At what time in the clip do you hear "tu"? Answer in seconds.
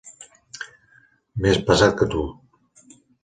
2.17-2.25